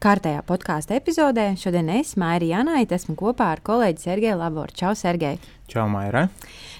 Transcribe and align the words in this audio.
Kārtējā 0.00 0.40
podkāstu 0.48 0.94
epizodē 0.96 1.42
šodien 1.60 1.90
es, 1.92 2.14
Maija 2.16 2.46
Janaita, 2.48 2.96
esmu 2.96 3.12
kopā 3.20 3.50
ar 3.52 3.60
kolēģi 3.60 4.00
Sergeju 4.00 4.38
Laboru. 4.40 4.72
Čau, 4.72 4.94
Sergei! 4.96 5.36
Čau, 5.68 5.84
Maija! 5.92 6.22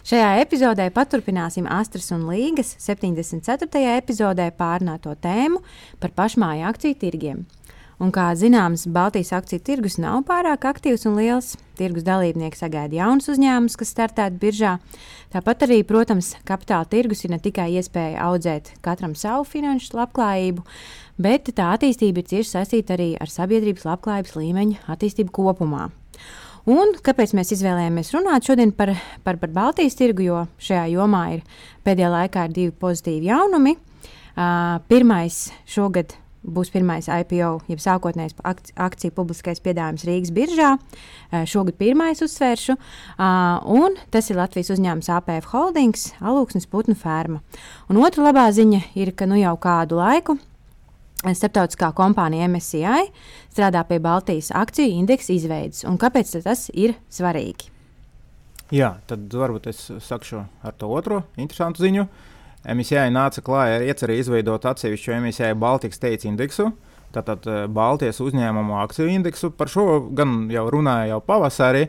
Šajā 0.08 0.30
epizodē 0.40 0.86
paturpināsim 0.96 1.68
Astras 1.68 2.08
un 2.16 2.24
Līgas 2.30 2.72
74. 2.80 3.68
epizodē 3.98 4.48
pārnāto 4.56 5.12
tēmu 5.20 5.60
par 6.00 6.16
pašmāju 6.16 6.64
akciju 6.70 6.96
tirgiem. 7.04 7.44
Un, 8.00 8.08
kā 8.16 8.30
zināms, 8.32 8.86
Baltijas 8.88 9.34
akciju 9.36 9.60
tirgus 9.60 9.98
nav 10.00 10.22
pārāk 10.24 10.62
aktīvs 10.70 11.02
un 11.10 11.18
liels. 11.20 11.50
Tirgus 11.76 12.06
dalībnieki 12.06 12.56
sagaida 12.56 12.96
jaunus 12.96 13.28
uzņēmumus, 13.28 13.76
kas 13.76 13.90
startētu 13.92 14.38
biržā. 14.40 14.70
Tāpat 15.34 15.66
arī, 15.66 15.82
protams, 15.84 16.30
kapitāla 16.48 16.88
tirgus 16.88 17.26
ir 17.26 17.34
ne 17.34 17.38
tikai 17.44 17.66
iespēja 17.76 18.22
audzēt 18.24 18.70
katram 18.80 19.12
savu 19.12 19.44
finanšu 19.50 19.98
labklājību, 19.98 20.64
bet 21.20 21.50
tā 21.52 21.74
attīstība 21.74 22.22
ir 22.22 22.30
cieši 22.32 22.54
saistīta 22.54 22.96
arī 22.96 23.10
ar 23.20 23.28
sabiedrības 23.28 23.84
labklājības 23.90 24.32
līmeņa 24.38 24.80
attīstību 24.96 25.36
kopumā. 25.36 25.90
Un 26.72 26.96
kāpēc 27.04 27.36
mēs 27.36 27.52
izvēlējāmies 27.58 28.14
runāt 28.16 28.48
šodien 28.48 28.72
par, 28.76 28.94
par, 29.28 29.36
par 29.44 29.52
Baltijas 29.52 30.00
tirgu? 30.00 30.24
Jo 30.24 30.40
šajā 30.56 30.88
jomā 30.94 31.22
ir 31.36 31.44
pēdējā 31.84 32.10
laikā 32.16 32.48
ir 32.48 32.56
divi 32.56 32.74
pozitīvi 32.80 33.28
jaunumi. 33.28 33.76
Uh, 34.30 34.80
pirmais 34.88 35.50
šogad 35.68 36.16
būs 36.44 36.72
pirmais 36.72 37.08
IPO, 37.10 37.50
jeb 37.68 37.80
sākotnējais 37.82 38.36
akci, 38.48 38.74
akciju 38.80 39.14
publiskais 39.16 39.60
piedāvājums 39.64 40.06
Rīgas 40.08 40.34
biržā. 40.36 40.74
Uh, 40.76 41.44
šogad 41.48 41.76
pirmais 41.80 42.22
uzsvēršu, 42.24 42.76
uh, 42.76 43.24
un 43.68 43.98
tas 44.14 44.30
ir 44.30 44.40
Latvijas 44.40 44.72
uzņēmums 44.76 45.10
APF 45.16 45.50
Holdings, 45.54 46.10
Alūksnes 46.20 46.68
putnu 46.70 46.96
ferma. 46.98 47.42
Un 47.90 48.00
otra 48.00 48.30
labā 48.30 48.48
ziņa 48.56 48.86
ir, 48.98 49.12
ka 49.12 49.28
nu 49.28 49.40
jau 49.40 49.56
kādu 49.60 50.00
laiku 50.00 50.40
Starptautiskā 51.20 51.90
kompānija 51.92 52.46
MSCI 52.48 53.10
strādā 53.52 53.82
pie 53.84 53.98
Baltijas 54.00 54.48
akciju 54.56 55.02
indeksa 55.02 55.34
izveides. 55.34 55.82
Un 55.84 55.98
kāpēc 56.00 56.32
tas 56.46 56.70
ir 56.72 56.94
svarīgi? 57.12 57.68
Jā, 58.72 58.94
tad 59.10 59.28
varbūt 59.28 59.68
es 59.68 59.82
sakšu 60.06 60.40
ar 60.64 60.76
to 60.80 60.88
otro 60.88 61.24
interesantu 61.36 61.84
ziņu. 61.84 62.06
MSCI 62.68 63.08
nāca 63.14 63.42
klājā 63.44 63.78
ar 63.78 63.84
ieceri 63.88 64.18
izveidot 64.20 64.66
atsevišķu 64.68 65.16
MSCI 65.16 65.54
Baltijas 65.60 66.02
teicu 66.02 66.28
indeksu. 66.28 66.70
Tātad 67.14 67.46
eh, 67.48 67.64
Baltijas 67.66 68.20
uzņēmumu 68.22 68.76
akciju 68.82 69.08
indeksu. 69.10 69.52
Par 69.56 69.72
šo 69.72 69.86
gan 70.16 70.44
jau 70.52 70.66
runāja 70.72 71.14
jau 71.14 71.20
pavasarī. 71.24 71.86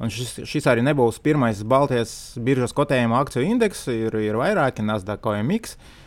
Un 0.00 0.12
šis, 0.12 0.38
šis 0.48 0.68
arī 0.70 0.84
nebūs 0.84 1.20
pirmais 1.24 1.60
Baltijas 1.68 2.12
biržas 2.40 2.76
kotējuma 2.76 3.20
akciju 3.24 3.48
indeks. 3.48 3.86
Ir, 3.92 4.16
ir 4.20 4.38
vairāki 4.40 4.84
Nasdaq 4.84 5.26
OMX. 5.32 5.76
Uh, 5.76 5.99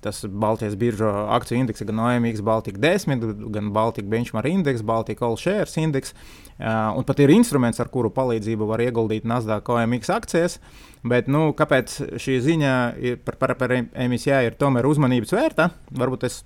Tas 0.00 0.22
Baltijas 0.24 0.76
biržu 0.78 1.08
akciju 1.34 1.58
indeks, 1.58 1.82
gan 1.82 1.98
OMX, 1.98 2.44
Baltika 2.46 2.78
10, 2.78 3.24
gan 3.50 3.72
Baltika 3.74 4.08
Benchmark 4.08 4.46
indeks, 4.46 4.84
Baltika 4.86 5.26
All 5.26 5.38
Shares 5.40 5.74
indeks. 5.82 6.14
Un 6.60 7.06
pat 7.08 7.22
ir 7.24 7.32
instruments, 7.34 7.80
ar 7.82 7.90
kuru 7.90 8.12
palīdzību 8.14 8.68
var 8.70 8.84
ieguldīt 8.84 9.26
Nasdaq 9.26 9.68
OMX 9.74 10.12
akcijas. 10.14 10.58
Bet, 11.02 11.30
nu, 11.32 11.48
kāpēc 11.56 11.96
šī 12.20 12.38
ziņa 12.44 12.74
par, 13.24 13.40
par, 13.40 13.56
par 13.58 13.74
emisijā 13.80 14.44
ir 14.46 14.58
tomēr 14.60 14.86
uzmanības 14.86 15.32
vērta? 15.34 15.70
Varbūt 15.96 16.28
es 16.28 16.42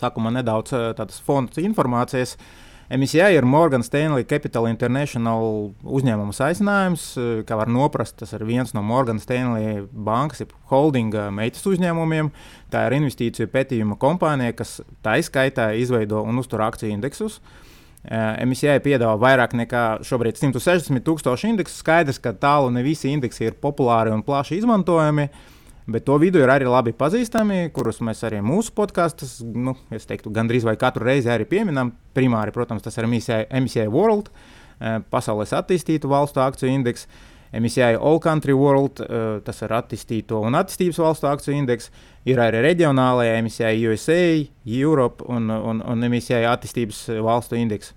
sākumā 0.00 0.32
nedaudz 0.38 0.72
tādas 0.96 1.20
fondu 1.24 1.60
informācijas. 1.64 2.36
Uh, 2.36 2.65
MSCI 2.90 3.34
ir 3.34 3.44
Morgan 3.44 3.82
Stanley 3.82 4.22
Capital 4.30 4.68
International 4.70 5.72
uzņēmuma 5.82 6.34
aicinājums. 6.46 7.06
Kā 7.48 7.58
var 7.58 7.70
noprast, 7.72 8.14
tas 8.20 8.30
ir 8.36 8.44
viens 8.46 8.70
no 8.76 8.82
Morgan 8.86 9.18
Stanley 9.18 9.82
bankas, 9.90 10.44
jeb 10.44 10.52
holdinga 10.70 11.26
meitas 11.34 11.66
uzņēmumiem. 11.66 12.30
Tā 12.70 12.84
ir 12.86 12.98
investīciju 13.00 13.50
pētījuma 13.50 13.98
kompānija, 13.98 14.54
kas 14.54 14.78
tā 15.02 15.16
izskaitā 15.18 15.72
izveido 15.74 16.22
un 16.22 16.38
uztur 16.38 16.62
akciju 16.62 16.94
indeksus. 16.94 17.40
MSCI 18.06 18.78
piedāvā 18.84 19.16
vairāk 19.18 19.56
nekā 19.58 19.84
šobrīd 20.06 20.38
160 20.38 21.02
tūkstoši 21.02 21.50
indeksu. 21.50 21.80
Skaidrs, 21.82 22.22
ka 22.22 22.36
tālu 22.38 22.70
ne 22.70 22.86
visi 22.86 23.10
indeksi 23.10 23.48
ir 23.48 23.58
populāri 23.58 24.14
un 24.14 24.22
plaši 24.22 24.60
izmantojami. 24.60 25.26
Uh, 25.26 25.52
Bet 25.86 26.02
to 26.02 26.16
vidū 26.18 26.40
ir 26.42 26.50
arī 26.50 26.66
labi 26.66 26.90
pazīstami, 26.98 27.68
kurus 27.74 28.00
mēs 28.02 28.24
arī 28.26 28.40
mūsu 28.42 28.72
podkāstos, 28.74 29.38
nu, 29.46 29.76
teiktu, 29.90 30.32
gandrīz 30.34 30.66
vai 30.66 30.74
katru 30.80 31.06
reizi 31.06 31.30
arī 31.30 31.46
pieminam. 31.46 31.92
Primāri, 32.16 32.50
protams, 32.54 32.82
tas 32.82 32.98
ir 32.98 33.06
MSCI 33.06 33.86
World, 33.86 34.32
eh, 34.80 34.98
pasaules 35.10 35.54
attīstītu 35.54 36.10
valstu 36.10 36.42
akciju 36.42 36.72
indeks. 36.74 37.06
MSCI 37.54 38.00
All 38.02 38.18
Country 38.18 38.52
World, 38.52 39.00
eh, 39.00 39.38
tas 39.46 39.62
ir 39.62 39.68
attīstīto 39.68 40.42
un 40.42 40.58
attīstības 40.58 40.98
valstu 40.98 41.30
akciju 41.30 41.54
indeks. 41.54 41.90
Ir 42.26 42.42
arī 42.42 42.64
reģionālajie 42.66 43.38
MSCI 43.44 43.86
USA, 43.86 44.50
Europe 44.66 45.22
un, 45.28 45.48
un, 45.50 45.82
un 45.86 46.08
MSCI 46.10 46.42
attīstības 46.50 47.06
valstu 47.22 47.54
indeks. 47.54 47.92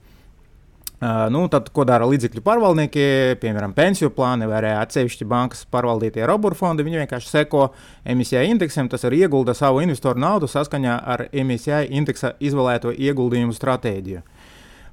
Nu, 1.00 1.46
tad, 1.48 1.70
ko 1.72 1.86
dara 1.88 2.04
līdzekļu 2.12 2.42
pārvaldnieki, 2.44 3.04
piemēram, 3.40 3.72
pensiju 3.76 4.12
plāni 4.12 4.50
vai 4.52 4.58
arī 4.58 4.74
atsevišķi 4.82 5.28
bankas 5.32 5.62
pārvaldītie 5.72 6.26
robotu 6.28 6.60
fondi? 6.60 6.84
Viņi 6.84 7.00
vienkārši 7.06 7.32
seko 7.32 7.70
emisijai 8.04 8.50
indeksam, 8.52 8.90
tas 8.92 9.08
ir 9.08 9.16
iegulda 9.16 9.56
savu 9.56 9.80
investoru 9.86 10.20
naudu 10.20 10.50
saskaņā 10.52 10.98
ar 11.14 11.24
emisijai 11.32 11.86
indeksa 11.96 12.34
izvēlēto 12.44 12.92
ieguldījumu 12.92 13.56
stratēģiju. 13.56 14.26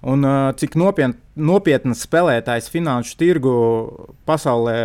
Un, 0.07 0.23
cik 0.61 0.77
nopietn, 0.79 1.17
nopietnas 1.35 2.05
spēlētājs 2.07 2.71
finanšu 2.71 3.17
tirgu 3.19 3.57
pasaulē 4.29 4.77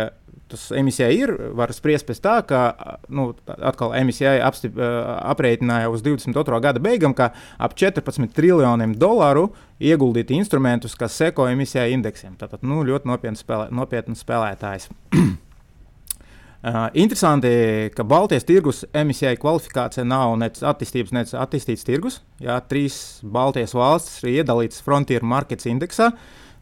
tas 0.52 0.68
emisijā 0.76 1.08
ir, 1.14 1.32
var 1.56 1.72
spriest 1.74 2.06
pēc 2.08 2.20
tā, 2.22 2.34
ka 2.46 2.62
nu, 3.12 3.30
atkal 3.48 3.94
emisijā 3.96 4.34
apstip, 4.44 4.76
aprēķināja 4.76 5.90
uz 5.92 6.04
22. 6.04 6.60
gada 6.64 6.82
beigām, 6.82 7.16
ka 7.16 7.30
ap 7.58 7.76
14 7.78 8.32
triljoniem 8.36 8.94
dolāru 9.00 9.48
ieguldīti 9.82 10.36
instrumentus, 10.38 10.96
kas 10.98 11.16
seko 11.18 11.48
emisijā 11.50 11.88
indeksiem. 11.94 12.36
Tātad 12.40 12.66
nu, 12.66 12.82
ļoti 12.86 13.08
nopietns, 13.10 13.44
spēlē, 13.44 13.70
nopietns 13.74 14.26
spēlētājs. 14.26 14.90
Uh, 16.62 16.84
interesanti, 16.94 17.48
ka 17.90 18.04
Baltijas 18.06 18.44
tirgus 18.46 18.84
emisijai 18.94 19.32
kvalifikācija 19.42 20.04
nav 20.06 20.36
nec 20.38 20.60
attīstības, 20.62 21.10
nec 21.16 21.32
attīstīts 21.34 21.82
tirgus. 21.82 22.20
Jā, 22.38 22.60
trīs 22.70 23.00
Baltijas 23.26 23.74
valstis 23.74 24.22
ir 24.22 24.44
iedalītas 24.44 24.78
Frontier 24.86 25.26
Markets 25.26 25.66
indeksā. 25.66 26.12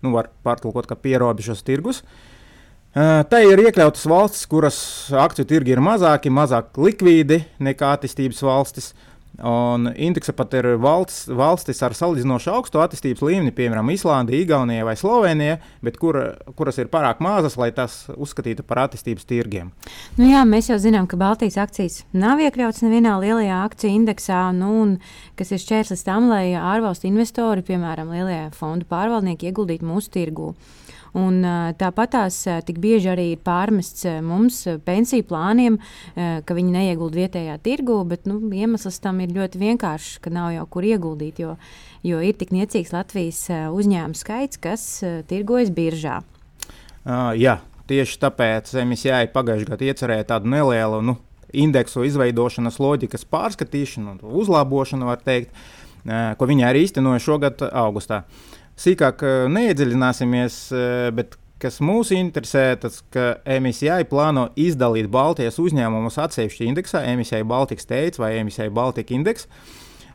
Nu, 0.00 0.14
var 0.14 0.30
pārtulkot, 0.40 0.88
ka 0.88 0.96
pierobežas 0.96 1.60
tirgus. 1.68 2.00
Uh, 2.00 2.29
Tā 2.90 3.38
ir 3.46 3.60
iekļautas 3.62 4.02
valstis, 4.10 4.48
kuras 4.50 4.80
akciju 5.14 5.46
tirgi 5.46 5.76
ir 5.76 5.82
mazāki, 5.84 6.32
mazāk 6.34 6.74
likvīdi 6.74 7.44
nekā 7.62 7.94
attīstības 7.94 8.42
valstis. 8.42 8.90
Un 9.46 9.86
indeksa 9.94 10.34
pat 10.36 10.52
ir 10.58 10.66
valsts, 10.82 11.28
valstis 11.32 11.78
ar 11.86 11.94
salīdzinoši 11.96 12.50
augstu 12.52 12.80
attīstības 12.82 13.22
līmeni, 13.24 13.54
piemēram, 13.56 13.88
Islanda, 13.94 14.34
Igaunija 14.36 14.84
vai 14.84 14.96
Slovenija, 15.00 15.60
bet 15.86 15.96
kur, 16.02 16.18
kuras 16.58 16.76
ir 16.82 16.90
pārāk 16.92 17.22
mazas, 17.24 17.54
lai 17.56 17.70
tas 17.72 18.02
uzskatītu 18.10 18.66
par 18.66 18.82
attīstības 18.82 19.24
tirgiem. 19.30 19.70
Nu 20.18 20.28
jā, 20.28 20.42
mēs 20.44 20.68
jau 20.68 20.76
zinām, 20.82 21.06
ka 21.08 21.16
Baltijas 21.16 21.56
akcijas 21.62 22.02
nav 22.12 22.42
iekļautas 22.42 22.82
nevienā 22.84 23.14
lielajā 23.22 23.62
akciju 23.70 24.02
indeksā, 24.02 24.42
nu, 24.58 24.98
kas 25.40 25.54
ir 25.54 25.62
šķērslis 25.62 26.04
tam, 26.10 26.28
lai 26.34 26.50
ārvalstu 26.58 27.08
investori, 27.08 27.64
piemēram, 27.64 28.12
lielie 28.12 28.42
fondu 28.58 28.90
pārvaldnieki, 28.90 29.54
ieguldītu 29.54 29.88
mūsu 29.88 30.12
tirgū. 30.18 30.52
Un, 31.18 31.42
tāpat 31.78 32.12
tās 32.14 32.36
tik 32.66 32.78
bieži 32.82 33.10
arī 33.10 33.26
ir 33.34 33.40
pārmests 33.42 34.04
mums, 34.22 34.62
pensiju 34.86 35.26
plāniem, 35.26 35.78
ka 36.14 36.56
viņi 36.56 36.74
neiegulda 36.74 37.18
vietējā 37.24 37.56
tirgu, 37.64 37.96
bet 38.08 38.28
nu, 38.30 38.38
iemesls 38.54 39.00
tam 39.02 39.22
ir 39.24 39.34
ļoti 39.34 39.58
vienkāršs, 39.60 40.20
ka 40.22 40.30
nav 40.34 40.52
jau 40.54 40.66
kur 40.70 40.86
ieguldīt, 40.86 41.40
jo, 41.42 41.56
jo 42.06 42.20
ir 42.22 42.38
tik 42.38 42.54
niecīgs 42.54 42.94
Latvijas 42.94 43.42
uzņēmumu 43.50 44.18
skaits, 44.18 44.60
kas 44.62 44.86
tirgojas 45.30 45.72
biržā. 45.74 46.20
Uh, 47.00 47.32
jā, 47.34 47.58
tieši 47.90 48.20
tāpēc 48.22 48.70
MSCI 48.84 49.32
pagājušajā 49.34 49.72
gadā 49.72 49.90
iecerēja 49.90 50.28
tādu 50.34 50.52
nelielu 50.52 51.02
nu, 51.02 51.16
indeksu 51.50 52.04
izveidošanas 52.06 52.78
loģikas 52.78 53.26
pārskatīšanu, 53.26 54.20
uzlabošanu, 54.22 55.10
teikt, 55.24 55.50
ko 56.38 56.46
viņi 56.48 56.64
arī 56.68 56.84
īstenoja 56.86 57.22
šogad 57.24 57.64
augustā. 57.66 58.22
Uh, 58.22 58.59
sīkāk 58.80 59.24
eh, 59.24 59.44
neiedziļināsimies, 59.52 60.58
eh, 60.72 61.10
bet 61.16 61.36
kas 61.60 61.80
mūs 61.84 62.12
interesē, 62.16 62.64
tas, 62.80 63.00
ka 63.12 63.34
MSCI 63.44 64.06
plāno 64.08 64.48
izdalīt 64.60 65.10
Baltijas 65.12 65.60
uzņēmumus 65.60 66.16
atsevišķi 66.24 66.70
indeksā, 66.70 67.04
MSCI 67.12 67.44
Baltics 67.48 67.88
teica 67.88 68.24
vai 68.24 68.32
MSCI 68.40 68.70
Baltic 68.72 69.12
Index. 69.12 69.46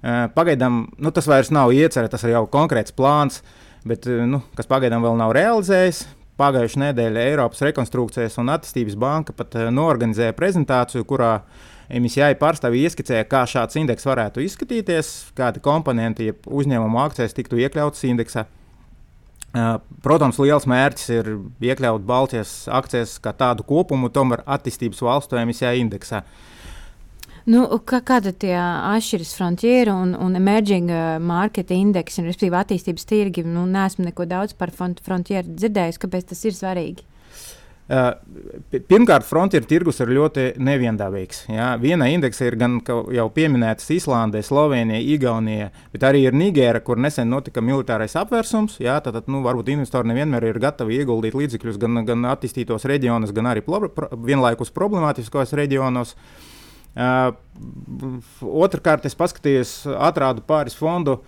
Eh, 0.02 0.26
pagaidām 0.34 0.86
nu, 0.98 1.14
tas 1.14 1.30
vairs 1.30 1.54
nav 1.54 1.74
iecerēts, 1.76 2.16
tas 2.18 2.26
ir 2.26 2.36
jau 2.36 2.46
konkrēts 2.52 2.96
plāns, 2.96 3.42
bet, 3.86 4.06
nu, 4.06 4.42
kas 4.58 4.70
pagaidām 4.70 5.06
vēl 5.06 5.18
nav 5.22 5.36
realizējis. 5.38 6.06
pagājušā 6.36 6.80
nedēļa 6.82 7.22
Eiropas 7.30 7.62
Rekonstrukcijas 7.64 8.34
un 8.42 8.50
attīstības 8.52 8.98
banka 9.00 9.32
pat 9.32 9.54
norganizēja 9.72 10.34
prezentāciju, 10.36 11.06
kurā 11.08 11.30
MSCI 11.90 12.38
pārstāvji 12.42 12.86
ieskicēja, 12.88 13.28
kā 13.30 13.44
šāds 13.50 13.78
indeks 13.78 14.08
varētu 14.08 14.42
izskatīties, 14.42 15.12
kādi 15.38 15.62
komponenti 15.64 16.32
ja 16.32 16.38
uzņēmumu 16.46 17.02
akcijas 17.04 17.38
tiktu 17.38 17.60
iekļautas 17.62 18.06
indeksā. 18.10 18.46
Protams, 20.04 20.40
liels 20.42 20.66
mērķis 20.68 21.12
ir 21.16 21.30
iekļaut 21.64 22.04
Baltijas 22.08 22.66
akcijas 22.68 23.16
kā 23.24 23.32
tādu 23.38 23.64
kopumu, 23.68 24.10
tomēr 24.12 24.44
attīstības 24.58 25.00
valstu 25.06 25.40
MSCI 25.40 25.80
indeksā. 25.86 26.26
Nu, 27.46 27.62
kā, 27.86 28.00
kāda 28.02 28.34
tie 28.34 28.56
atšķiras 28.58 29.36
frontieru 29.38 29.94
un, 29.94 30.16
un 30.18 30.36
emerging 30.36 30.90
market 31.22 31.70
indeksi, 31.72 32.24
respektīvi 32.26 32.58
attīstības 32.58 33.06
tirgi? 33.06 33.46
Nu, 33.46 33.68
nesmu 33.70 34.08
neko 34.08 34.26
daudz 34.28 34.58
par 34.58 34.74
frontieru 34.74 35.54
dzirdējis, 35.54 36.02
kāpēc 36.02 36.32
tas 36.34 36.42
ir 36.50 36.58
svarīgi. 36.58 37.06
Pirmkārt, 37.86 39.28
frontieru 39.30 39.68
tirgus 39.70 40.00
ir 40.02 40.10
ļoti 40.18 40.46
neviendabīgs. 40.58 41.44
Ja? 41.54 41.68
Viena 41.78 42.08
indeksa 42.10 42.48
ir 42.48 42.58
gan 42.58 42.80
jau 43.14 43.26
pieminētas 43.36 43.92
Islandē, 43.94 44.42
Slovenija, 44.46 45.04
Igaunija, 45.14 45.68
bet 45.94 46.08
arī 46.10 46.24
ir 46.26 46.38
Nigēra, 46.38 46.82
kur 46.82 46.98
nesen 46.98 47.30
notika 47.30 47.62
militārais 47.62 48.18
apvērsums. 48.18 48.80
Ja? 48.82 48.98
Tad, 49.06 49.30
nu, 49.30 49.44
varbūt 49.46 49.70
investori 49.76 50.10
nevienmēr 50.10 50.50
ir 50.50 50.60
gatavi 50.66 50.98
ieguldīt 50.98 51.38
līdzekļus 51.38 51.78
gan, 51.86 52.02
gan 52.10 52.26
attīstītos 52.34 52.90
reģionos, 52.90 53.36
gan 53.38 53.54
arī 53.54 53.62
pro, 53.66 53.86
pro, 53.94 54.10
vienlaikus 54.18 54.74
problemātiskos 54.74 55.54
reģionos. 55.54 56.18
Uh, 56.96 57.36
Otrakārt, 58.66 59.06
es 59.06 59.18
paskatījos, 59.20 59.82
atrādu 59.94 60.42
pāris 60.48 60.78
fondu, 60.80 61.20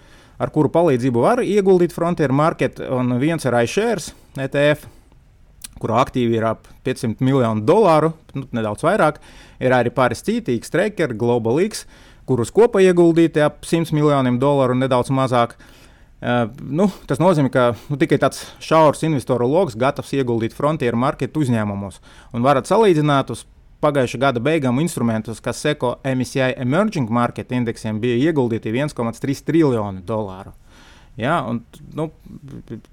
ar 0.42 0.50
kuru 0.56 0.72
palīdzību 0.74 1.22
var 1.22 1.46
ieguldīt 1.46 1.94
frontieru 1.94 2.34
market, 2.34 2.80
un 2.82 3.20
viens 3.22 3.46
ir 3.46 3.62
iShares 3.62 4.14
ETF 4.40 4.97
kurā 5.82 6.02
aktīvi 6.04 6.38
ir 6.38 6.46
ap 6.50 6.68
500 6.88 7.24
miljonu 7.24 7.64
dolāru, 7.68 8.14
nu, 8.38 8.46
nedaudz 8.56 8.86
vairāk. 8.86 9.22
Ir 9.64 9.74
arī 9.74 9.94
pāris 9.94 10.24
citīgs, 10.26 10.72
Tracker, 10.74 11.16
Global 11.18 11.62
X, 11.66 11.86
kurus 12.28 12.54
kopā 12.54 12.84
ieguldīti 12.86 13.44
ap 13.44 13.66
100 13.66 13.96
miljoniem 13.96 14.40
dolāru 14.42 14.76
un 14.76 14.84
nedaudz 14.86 15.12
mazāk. 15.14 15.58
Uh, 16.18 16.48
nu, 16.66 16.88
tas 17.06 17.22
nozīmē, 17.22 17.52
ka 17.54 17.68
nu, 17.92 17.98
tikai 18.02 18.18
tāds 18.22 18.42
šaurs 18.64 19.04
investoru 19.06 19.46
lokus 19.52 19.78
gatavs 19.78 20.16
ieguldīt 20.18 20.56
frontieru 20.58 20.98
marketu 20.98 21.44
uzņēmumos. 21.46 22.02
Un 22.34 22.46
varat 22.46 22.66
salīdzināt 22.70 23.30
uz 23.36 23.46
pagājušā 23.84 24.20
gada 24.22 24.42
beigām 24.42 24.82
instrumentus, 24.82 25.42
kas 25.44 25.62
seko 25.62 25.98
MSCI 26.08 26.56
Emerging 26.64 27.12
Market 27.14 27.54
indeksiem, 27.54 28.02
bija 28.02 28.32
ieguldīti 28.32 28.74
1,3 28.74 29.44
triljoni 29.46 30.02
dolāru. 30.08 30.56
Ja, 31.18 31.40
un, 31.50 31.64
nu, 31.98 32.12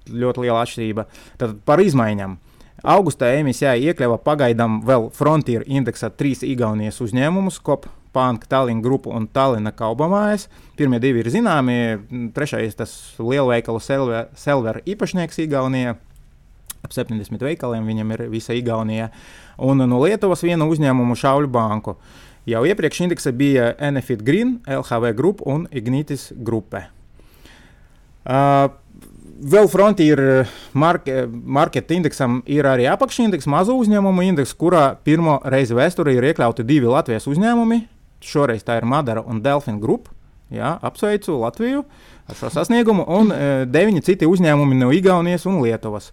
ļoti 0.09 0.45
liela 0.45 0.63
atšķirība. 0.65 1.05
Tad 1.41 1.59
par 1.65 1.81
izmaiņām. 1.83 2.37
Augustā 2.85 3.31
emisijā 3.39 3.71
iekļāva 3.81 4.19
pagaidām 4.21 4.75
vēl 4.85 5.07
Frontier 5.17 5.63
indeksā 5.65 6.11
trīs 6.13 6.43
Igaunijas 6.45 6.99
uzņēmumus, 7.01 7.57
Kop, 7.65 7.87
Pānka, 8.13 8.45
Tallinn 8.51 8.83
grupu 8.85 9.09
un 9.09 9.25
Tallina 9.25 9.71
kaubamājas. 9.73 10.45
Pirmie 10.77 10.99
divi 11.01 11.23
ir 11.23 11.31
zināmi, 11.33 11.77
trešais 12.35 12.77
tas 12.77 12.93
lielveikalu 13.17 13.81
Selver, 13.81 14.29
Selver 14.37 14.83
īpašnieks 14.85 15.41
Igaunijā. 15.47 15.95
Ap 16.85 16.93
70 16.93 17.41
veikaliem 17.41 17.89
viņam 17.89 18.13
ir 18.13 18.25
visa 18.29 18.53
Igaunija. 18.53 19.09
Un 19.65 19.81
no 19.89 20.03
Lietuvas 20.03 20.45
viena 20.45 20.69
uzņēmuma 20.69 21.17
Šauļu 21.17 21.49
banku. 21.49 21.97
Jau 22.45 22.61
iepriekš 22.69 23.01
indeksa 23.07 23.33
bija 23.33 23.71
Enefit 23.81 24.21
Green, 24.21 24.59
LHV 24.69 25.15
grupa 25.17 25.49
un 25.49 25.65
Ignitis 25.73 26.29
grupa. 26.37 26.85
Uh, 28.25 28.69
vēl 29.35 29.67
frontier 29.71 30.19
marke, 30.73 31.25
market 31.29 31.91
indeksam 31.91 32.41
ir 32.49 32.67
arī 32.69 32.87
apakšindeks, 32.91 33.47
mazo 33.51 33.75
uzņēmumu 33.81 34.25
indeks, 34.29 34.55
kurā 34.57 34.93
pirmo 35.03 35.39
reizi 35.51 35.75
vēsturē 35.77 36.15
ir 36.15 36.29
iekļauti 36.31 36.65
divi 36.67 36.89
Latvijas 36.89 37.27
uzņēmumi. 37.31 37.81
Šoreiz 38.25 38.63
tā 38.65 38.79
ir 38.79 38.87
Madara 38.89 39.23
un 39.25 39.41
Delfina 39.43 39.81
grupa. 39.81 40.13
Jā, 40.53 40.75
apsveicu 40.85 41.39
Latviju 41.41 41.83
ar 42.29 42.37
šo 42.37 42.51
sasniegumu, 42.53 43.03
un 43.09 43.31
e, 43.33 43.65
deviņi 43.69 44.03
citi 44.05 44.27
uzņēmumi 44.29 44.77
no 44.77 44.91
Igaunijas 44.93 45.45
un 45.49 45.59
Lietuvas. 45.63 46.11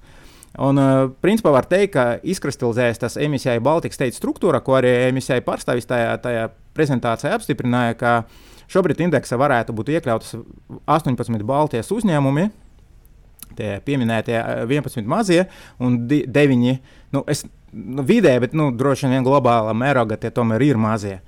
Un, 0.60 0.76
uh, 0.76 1.06
principā 1.24 1.48
var 1.54 1.64
teikt, 1.64 1.94
ka 1.94 2.02
izkristalizējas 2.28 2.98
tas 3.00 3.14
emisijai 3.16 3.56
Baltikas 3.64 3.96
teica 3.96 4.18
struktūra, 4.18 4.60
ko 4.60 4.76
arī 4.76 4.90
emisijai 5.06 5.40
pārstāvis 5.46 5.88
tajā, 5.88 6.10
tajā 6.20 6.42
prezentācijā 6.76 7.32
apstiprināja, 7.38 7.96
ka 7.96 8.12
šobrīd 8.72 9.00
indeksā 9.06 9.38
varētu 9.40 9.72
būt 9.76 9.94
iekļautas 9.94 10.34
18 10.84 11.46
Baltijas 11.48 11.88
uzņēmumi, 11.96 12.50
tie 13.56 13.76
pieminētie 13.84 14.36
11 14.66 15.00
eh, 15.00 15.08
mazie 15.08 15.44
un 15.82 16.00
9 16.08 16.78
nu, 17.12 17.24
es, 17.26 17.44
nu, 17.72 18.04
vidē, 18.06 18.38
bet 18.42 18.56
nu, 18.56 18.70
droši 18.76 19.10
vien 19.12 19.24
globālā 19.26 19.74
mērogā 19.76 20.18
tie 20.20 20.32
tomēr 20.34 20.64
ir 20.72 20.80
mazie. 20.80 21.20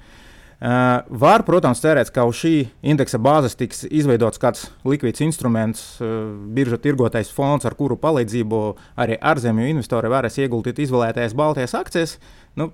Uh, 0.64 1.02
var, 1.20 1.42
protams, 1.44 1.80
cerēt, 1.82 2.08
ka 2.14 2.22
uz 2.24 2.38
šī 2.38 2.52
indeksa 2.88 3.18
bāzes 3.20 3.56
tiks 3.58 3.82
izveidots 3.84 4.40
kāds 4.40 4.62
likvids 4.86 5.20
instruments, 5.20 5.82
uh, 5.98 6.30
birža 6.56 6.78
tirgotais 6.80 7.28
fonds, 7.34 7.66
ar 7.68 7.74
kuru 7.76 7.98
palīdzību 8.00 8.60
arī 9.02 9.18
ārzemju 9.18 9.66
investori 9.74 10.08
varēs 10.08 10.38
ieguldīt 10.40 10.80
izvēlētajās 10.86 11.36
Baltijas 11.36 11.76
akcijas. 11.76 12.16
Nu, 12.56 12.70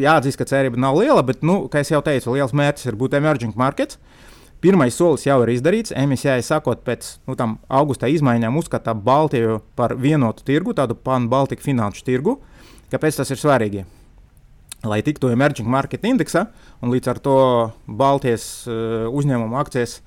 jāatzīst, 0.00 0.40
ka 0.40 0.48
cerība 0.48 0.80
nav 0.80 0.96
liela, 1.02 1.26
bet, 1.26 1.44
nu, 1.44 1.64
kā 1.68 1.82
jau 1.84 2.00
teicu, 2.06 2.32
liels 2.38 2.54
mērķis 2.56 2.88
ir 2.88 3.00
būt 3.02 3.18
emerging 3.18 3.58
markets. 3.60 3.98
Uh, 3.98 4.13
Pirmais 4.64 4.96
solis 4.96 5.26
jau 5.26 5.42
ir 5.44 5.50
izdarīts. 5.52 5.92
Emisijai 5.92 6.38
sakot, 6.40 6.78
pēc 6.86 7.18
nu, 7.28 7.34
tam 7.36 7.58
augusta 7.68 8.08
izmaiņām 8.08 8.54
uzskata 8.56 8.94
Baltiju 8.96 9.58
par 9.76 9.92
vienotu 10.00 10.46
tirgu, 10.48 10.72
tādu 10.72 10.96
pan-Baltiku 10.96 11.66
finanšu 11.66 12.06
tirgu. 12.06 12.38
Kāpēc 12.88 13.18
tas 13.18 13.28
ir 13.34 13.40
svarīgi? 13.42 13.84
Lai 14.88 15.02
tiktu 15.04 15.28
emerging 15.34 15.68
market 15.68 16.06
indeksā 16.08 16.46
un 16.80 16.94
līdz 16.94 17.12
ar 17.12 17.20
to 17.26 17.36
Baltijas 17.84 18.46
uh, 18.64 19.04
uzņēmumu 19.12 19.60
akcijas 19.60 19.98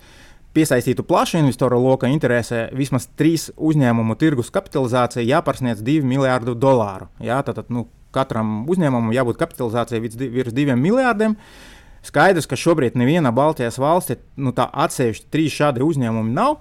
piesaistītu 0.57 1.06
plašu 1.06 1.38
investoru 1.38 1.77
loka 1.83 2.09
interesē, 2.09 2.65
vismaz 2.74 3.06
trīs 3.13 3.51
uzņēmumu 3.62 4.18
tirgus 4.18 4.50
kapitalizācija 4.57 5.27
jāpārsniedz 5.36 5.86
2 5.86 6.01
miljārdu 6.01 6.57
dolāru. 6.57 7.12
Jā, 7.21 7.44
tātad 7.45 7.69
nu, 7.69 7.86
katram 8.09 8.63
uzņēmumam 8.65 9.13
jābūt 9.13 9.38
kapitalizācijai 9.38 10.01
virs 10.01 10.57
2 10.57 10.81
miljārdiem. 10.81 11.38
Uh, 11.38 11.77
Skaidrs, 12.06 12.48
ka 12.48 12.60
šobrīd 12.60 12.98
neviena 13.00 13.34
Baltijas 13.36 13.80
valsts, 13.82 14.20
nu 14.38 14.54
tā 14.56 14.68
atsevišķi 14.86 15.30
trīs 15.34 15.56
šādi 15.58 15.84
uzņēmumi 15.86 16.34
nav. 16.36 16.60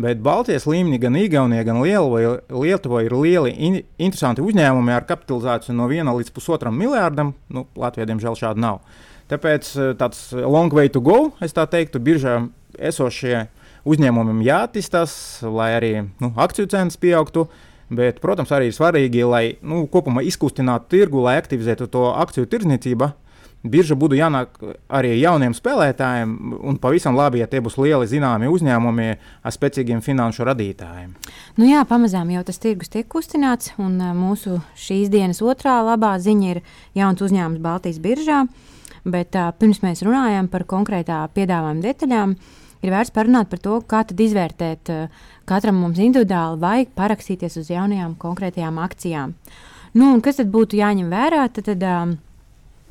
Bet 0.00 0.22
Baltijas 0.24 0.64
līmenī 0.64 0.96
gan 1.02 1.16
Igaunijā, 1.20 1.66
gan 1.68 1.82
Lietuvā 1.84 3.02
ir 3.04 3.12
lieli 3.12 3.50
in, 3.52 3.74
interesanti 4.00 4.40
uzņēmumi 4.40 4.94
ar 4.94 5.04
kapitalizāciju 5.04 5.76
no 5.76 5.88
1 5.92 6.08
līdz 6.16 6.32
1,5 6.32 6.72
miljardam. 6.72 7.34
Nu, 7.52 7.66
Latvijā, 7.76 8.06
diemžēl, 8.08 8.38
šāda 8.40 8.62
nav. 8.62 8.80
Tāpēc 9.28 9.68
eh, 9.76 9.90
tāds 10.00 10.30
long 10.32 10.72
way 10.72 10.88
to 10.92 11.02
go, 11.04 11.34
es 11.44 11.52
tā 11.52 11.66
teiktu, 11.68 12.00
biržā 12.00 12.38
esošie 12.80 13.50
uzņēmumiem 13.84 14.40
jāattīstās, 14.46 15.14
lai 15.44 15.74
arī 15.76 15.92
nu, 16.22 16.32
akciju 16.40 16.70
cenas 16.72 16.96
pieaugtu. 16.96 17.48
Bet, 17.92 18.22
protams, 18.24 18.48
arī 18.56 18.70
ir 18.70 18.76
svarīgi, 18.76 19.20
lai 19.28 19.42
nu, 19.60 19.82
kopumā 19.92 20.22
izkustinātu 20.24 20.88
tirgu, 20.94 21.20
lai 21.26 21.36
aktivizētu 21.36 21.90
to 21.92 22.06
akciju 22.16 22.48
tirdzniecību 22.48 23.10
Birža 23.62 23.94
būtu 23.94 24.16
jānāk 24.18 24.56
arī 24.90 25.12
jauniem 25.20 25.52
spēlētājiem, 25.54 26.32
un 26.66 26.78
pavisam 26.82 27.14
labi, 27.14 27.38
ja 27.44 27.46
tie 27.46 27.60
būs 27.62 27.76
lieli 27.78 28.08
zināmi 28.10 28.48
uzņēmumi 28.50 29.06
ar 29.14 29.54
spēcīgiem 29.54 30.00
finanšu 30.02 30.48
radītājiem. 30.48 31.12
Nu 31.60 31.68
jā, 31.68 31.84
pamazām 31.86 32.32
jau 32.34 32.42
tas 32.48 32.58
tirgus 32.58 32.90
tiek 32.90 33.06
kustināts, 33.06 33.70
un 33.78 34.00
mūsu 34.18 34.58
šīs 34.74 35.12
dienas 35.14 35.38
otrā 35.46 35.76
labā 35.86 36.16
ziņa 36.18 36.48
ir 36.56 36.62
jauns 36.98 37.22
uzņēmums 37.22 37.62
Baltijas 37.62 38.02
biržā. 38.02 38.40
Bet 39.02 39.38
uh, 39.38 39.50
pirms 39.58 39.82
mēs 39.82 40.02
runājam 40.06 40.48
par 40.50 40.66
konkrētā 40.70 41.20
piedāvājuma 41.34 41.82
detaļām, 41.82 42.34
ir 42.82 42.94
vērts 42.94 43.14
parunāt 43.14 43.50
par 43.50 43.62
to, 43.62 43.78
kā 43.86 44.02
izvērtēt 44.06 44.90
uh, 44.94 45.22
katram 45.46 45.78
mums 45.82 46.02
individuāli 46.02 46.58
vai 46.62 46.76
parakstīties 46.86 47.58
uz 47.62 47.70
jaunajām 47.70 48.14
konkrētajām 48.18 48.78
akcijām. 48.82 49.34
Nu, 49.98 50.14
kas 50.24 50.38
tad 50.38 50.50
būtu 50.54 50.78
jāņem 50.78 51.10
vērā? 51.10 51.48
Tad, 51.50 51.66
tad, 51.70 51.82
uh, 51.82 52.14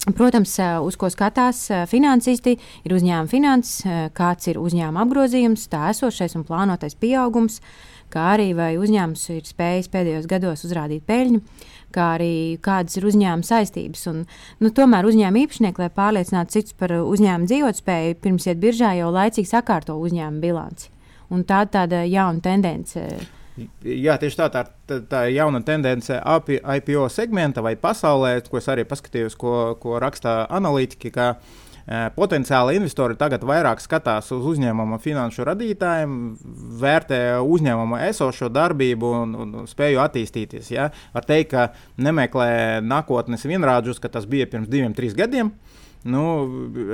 Protams, 0.01 0.55
uz 0.81 0.95
ko 0.97 1.11
skatās 1.13 1.67
finansisti, 1.85 2.55
ir 2.87 2.93
uzņēmuma 2.95 3.29
finanses, 3.29 3.83
kāds 4.17 4.47
ir 4.49 4.57
uzņēmuma 4.57 5.03
apgrozījums, 5.05 5.67
tā 5.69 5.91
esošais 5.91 6.33
un 6.39 6.45
plānotais 6.47 6.95
pieaugums, 6.97 7.59
kā 8.09 8.31
arī 8.31 8.47
vai 8.57 8.71
uzņēmums 8.81 9.27
ir 9.35 9.45
spējis 9.45 9.91
pēdējos 9.93 10.25
gados 10.31 10.65
uzrādīt 10.65 11.05
peļņu, 11.05 11.43
kā 11.93 12.07
arī 12.15 12.57
kādas 12.65 12.97
ir 12.97 13.05
uzņēmuma 13.11 13.45
saistības. 13.45 14.07
Un, 14.09 14.23
nu, 14.63 14.71
tomēr 14.73 15.05
uzņēmuma 15.05 15.43
īpašnieki, 15.45 15.83
lai 15.83 15.91
pārliecinātu 15.93 16.57
citus 16.57 16.77
par 16.81 16.95
uzņēmuma 16.97 17.51
dzīvotspēju, 17.51 18.17
pirms 18.25 18.49
iet 18.49 18.63
biržā 18.63 18.95
jau 18.97 19.11
laicīgi 19.13 19.51
sakārto 19.53 19.99
uzņēmuma 20.01 20.41
bilanci. 20.41 20.89
Un 21.29 21.45
tā 21.45 21.61
ir 21.67 21.71
tāda 21.77 22.01
jauna 22.09 22.41
tendence 22.41 23.05
Jā, 23.83 24.15
tieši 24.21 24.37
tā, 24.39 24.47
tā, 24.53 24.61
tā, 24.87 25.01
tā 25.11 25.25
ir 25.27 25.35
jauna 25.41 25.59
tendence 25.67 26.15
IPO 26.15 27.09
segmenta 27.11 27.63
vai 27.65 27.75
pasaulē, 27.79 28.37
ko 28.47 28.61
es 28.61 28.69
arī 28.71 28.85
paskatījos, 28.87 29.35
ko, 29.39 29.75
ko 29.81 29.99
raksta 30.01 30.45
analītiķi. 30.49 31.11
Ka, 31.15 31.33
Potenciāli 32.15 32.77
investori 32.77 33.17
tagad 33.17 33.41
vairāk 33.43 33.81
skatās 33.81 34.29
uz 34.31 34.45
uzņēmuma 34.53 34.99
finanšu 35.01 35.43
radītājiem, 35.49 36.13
vērtē 36.79 37.19
uzņēmuma 37.41 38.03
esošo 38.05 38.51
darbību 38.53 39.09
un, 39.23 39.33
un 39.41 39.67
spēju 39.67 39.99
attīstīties. 40.03 40.69
Ja? 40.71 40.91
Var 41.15 41.25
teikt, 41.27 41.51
ka 41.55 41.65
nemeklē 41.97 42.79
nākotnes 42.85 43.47
vienrādžus, 43.49 43.99
ka 43.99 44.13
tas 44.13 44.29
bija 44.29 44.47
pirms 44.51 44.69
diviem, 44.71 44.93
trim 44.95 45.17
gadiem. 45.17 45.51
Nu, 46.01 46.21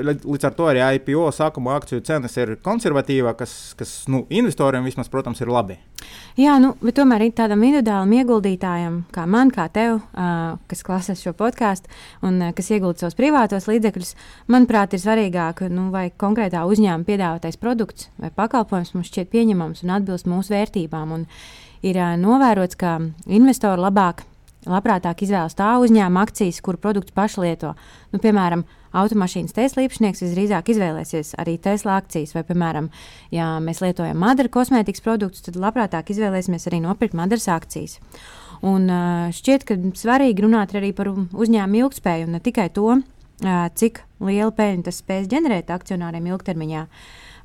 līdz 0.04 0.46
ar 0.50 0.56
to 0.58 0.66
arī 0.68 0.82
IPO 0.98 1.30
sākuma 1.32 1.78
akciju 1.80 2.02
cenas 2.04 2.34
ir 2.36 2.58
konservatīvas, 2.64 3.38
kas, 3.40 3.54
kas 3.80 3.94
nu, 4.12 4.26
investoriem 4.28 4.84
vismaz, 4.84 5.08
protams, 5.08 5.40
ir 5.40 5.52
labi. 5.52 5.78
Jā, 6.38 6.58
nu, 6.60 6.74
bet 6.84 6.98
tomēr 7.00 7.24
ir 7.24 7.32
tādam 7.38 7.64
individuālam 7.64 8.12
ieguldītājam, 8.20 9.00
kā 9.16 9.24
man, 9.30 9.54
kā 9.56 9.70
tev, 9.72 10.02
uh, 10.12 10.60
kas 10.68 10.84
klausās 10.84 11.24
šo 11.24 11.32
podkāstu 11.40 11.88
un 12.28 12.42
uh, 12.42 12.52
kas 12.58 12.68
iegulda 12.76 13.06
savus 13.06 13.16
privātos 13.18 13.70
līdzekļus, 13.72 14.14
manuprāt, 14.52 14.94
ir 14.94 15.04
svarīgāk, 15.06 15.64
nu, 15.72 15.88
vai 15.96 16.10
konkrētā 16.12 16.68
uzņēmuma 16.68 17.08
piedāvātais 17.08 17.60
produkts 17.62 18.12
vai 18.20 18.34
pakalpojums 18.36 18.92
mums 18.98 19.08
šķiet 19.14 19.32
pieņemams 19.32 19.86
un 19.88 19.96
atbilst 20.02 20.28
mūsu 20.28 20.52
vērtībām. 20.58 21.16
Un 21.16 21.30
ir 21.80 21.96
uh, 21.96 22.18
novērots, 22.20 22.76
ka 22.76 23.00
investori 23.26 23.88
labāk 23.88 24.28
labprātāk 24.68 25.24
izvēlas 25.26 25.56
tā 25.58 25.74
uzņēmuma 25.84 26.26
akcijas, 26.28 26.60
kuru 26.66 26.80
produktu 26.82 27.16
paši 27.18 27.44
lieto. 27.44 27.74
Nu, 28.14 28.22
piemēram, 28.24 28.66
automašīnas 28.98 29.56
Tesla 29.56 29.86
īpašnieks 29.86 30.24
visdrīzāk 30.24 30.72
izvēlēsies 30.74 31.36
arī 31.42 31.58
Tesla 31.62 31.98
akcijas, 32.02 32.34
vai, 32.38 32.44
piemēram, 32.48 32.90
ja 33.34 33.58
mēs 33.64 33.82
lietojam 33.84 34.20
Madara 34.22 34.52
kosmētikas 34.54 35.04
produktus, 35.06 35.46
tad 35.46 35.60
labprātāk 35.62 36.12
izvēlēsimies 36.14 36.68
arī 36.70 36.82
nopirkt 36.86 37.18
Madaras 37.18 37.48
akcijas. 37.54 38.00
Un 38.66 38.90
šķiet, 39.38 39.68
ka 39.70 39.78
svarīgi 40.00 40.46
runāt 40.48 40.74
arī 40.78 40.94
par 40.98 41.12
uzņēmumu 41.14 41.84
ilgspēju 41.84 42.28
un 42.28 42.38
ne 42.38 42.42
tikai 42.44 42.72
to, 42.74 43.00
cik 43.78 44.02
lielu 44.24 44.54
peļņu 44.58 44.88
tas 44.88 45.02
spēs 45.04 45.30
ģenerēt 45.30 45.70
akcionāriem 45.74 46.32
ilgtermiņā. 46.32 46.88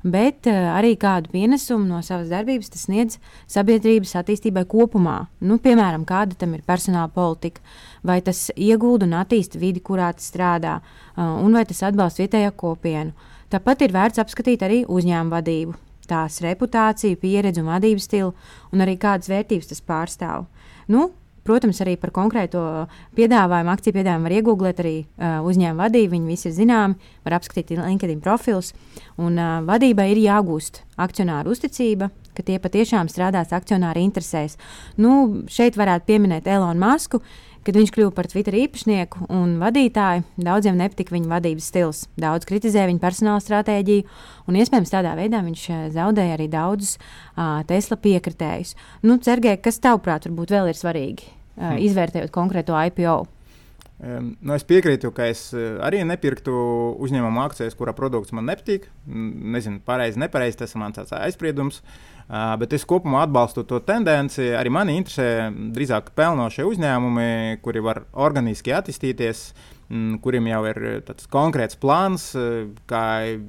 Bet 0.03 0.49
arī 0.51 0.97
kādu 0.99 1.31
pienesumu 1.31 1.85
no 1.87 2.01
savas 2.03 2.27
darbības 2.27 2.73
tas 2.73 2.81
sniedz 2.89 3.21
sabiedrības 3.47 4.17
attīstībai 4.19 4.65
kopumā. 4.67 5.29
Nu, 5.39 5.55
piemēram, 5.63 6.03
kāda 6.03 6.35
tam 6.35 6.57
ir 6.57 6.65
personāla 6.67 7.07
politika, 7.07 7.63
vai 8.03 8.17
tas 8.21 8.49
iegūda 8.51 9.07
un 9.07 9.15
attīsta 9.21 9.61
vidi, 9.61 9.79
kurā 9.79 10.09
tas 10.11 10.27
strādā, 10.27 10.81
un 11.15 11.55
vai 11.55 11.63
tas 11.69 11.79
atbalsta 11.87 12.25
vietējo 12.25 12.51
kopienu. 12.59 13.15
Tāpat 13.53 13.87
ir 13.87 13.95
vērts 13.95 14.19
apskatīt 14.19 14.67
arī 14.67 14.83
uzņēmuma 14.91 15.37
vadību, 15.37 15.77
tās 16.09 16.41
reputāciju, 16.43 17.21
pieredzi 17.23 17.63
un 17.63 17.71
vadības 17.71 18.09
stilu, 18.09 18.33
un 18.75 18.83
arī 18.83 18.97
kādas 18.99 19.31
vērtības 19.31 19.71
tas 19.71 19.83
pārstāv. 19.87 20.49
Nu, 20.91 21.13
Protams, 21.43 21.81
arī 21.83 21.97
par 21.99 22.13
konkrēto 22.15 22.63
piedāvājumu, 23.17 23.71
akciju 23.73 23.97
piedāvājumu 23.97 24.29
var 24.29 24.35
iegūt 24.37 24.81
arī 24.83 24.95
uh, 25.03 25.39
uzņēmuma 25.43 25.89
vadība. 25.89 26.15
Viņi 26.15 26.31
visi 26.31 26.47
ir 26.49 26.55
zināmi, 26.55 27.13
var 27.25 27.37
apskatīt 27.39 27.75
LinkedIn 27.75 28.21
profilus. 28.23 28.71
Un, 29.19 29.35
uh, 29.35 29.59
vadībai 29.67 30.09
ir 30.13 30.23
jāgūst 30.23 30.83
akcionāru 31.03 31.51
uzticība, 31.51 32.13
ka 32.33 32.45
tie 32.47 32.59
patiešām 32.63 33.11
strādās 33.11 33.51
akcionāru 33.55 34.01
interesēs. 34.05 34.55
Nu, 34.95 35.43
šeit 35.51 35.75
varētu 35.79 36.07
pieminēt 36.13 36.47
Elonu 36.47 36.79
Masku. 36.79 37.19
Uh, 37.19 37.52
Kad 37.63 37.77
viņš 37.79 37.91
kļuva 37.95 38.11
par 38.11 38.27
Twitter 38.27 38.57
īpašnieku 38.59 39.29
un 39.31 39.53
vadītāju, 39.61 40.25
daudziem 40.35 40.75
nepatika 40.75 41.15
viņa 41.15 41.29
vadības 41.31 41.69
stils. 41.71 42.01
Daudz 42.19 42.47
kritizēja 42.49 42.89
viņa 42.89 42.99
personāla 42.99 43.43
stratēģiju, 43.43 44.03
un 44.51 44.57
iespējams 44.59 44.91
tādā 44.91 45.13
veidā 45.15 45.39
viņš 45.45 45.63
eh, 45.71 45.85
zaudēja 45.95 46.35
arī 46.35 46.49
daudzus 46.51 46.97
uh, 46.97 47.61
Tesla 47.69 47.95
piekritējus. 48.03 48.75
Nu, 49.07 49.15
Cergē, 49.23 49.55
kas 49.63 49.79
tavuprāt 49.83 50.27
varbūt 50.27 50.51
vēl 50.51 50.73
ir 50.73 50.79
svarīgi, 50.79 51.29
uh, 51.55 51.77
izvērtējot 51.87 52.35
konkrēto 52.35 52.75
IPO? 52.91 53.21
Nu 54.03 54.51
es 54.51 54.65
piekrītu, 54.67 55.13
ka 55.15 55.29
es 55.31 55.45
arī 55.55 56.01
nepirktu 56.03 56.53
uzņēmumu 57.05 57.39
akcijas, 57.45 57.75
kura 57.79 57.93
produkts 57.95 58.33
man 58.35 58.49
nepatīk. 58.49 58.89
Nezinu, 59.07 59.79
pareizi, 59.85 60.19
nepareizi 60.19 60.59
tas 60.59 60.75
ir 60.75 60.81
mans 60.81 60.99
aizspriedums. 61.15 61.79
Bet 62.59 62.75
es 62.75 62.83
kopumā 62.87 63.21
atbalstu 63.23 63.63
to 63.67 63.79
tendenci. 63.85 64.49
Arī 64.59 64.71
mani 64.73 64.97
interesē 64.99 65.47
drīzāk 65.75 66.11
pelnošie 66.17 66.65
uzņēmumi, 66.67 67.61
kuri 67.63 67.83
var 67.83 68.03
organiski 68.25 68.75
attīstīties, 68.75 69.45
kuriem 70.23 70.51
jau 70.51 70.61
ir 70.71 70.83
tāds 71.07 71.29
konkrēts 71.31 71.79
plāns, 71.79 72.31
kā 72.89 73.05